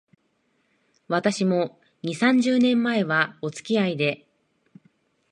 [1.07, 4.25] 私も、二、三十年前は、おつきあいで